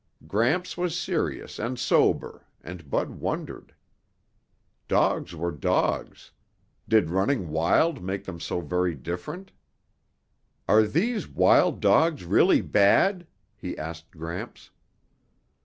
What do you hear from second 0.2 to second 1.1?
Gramps was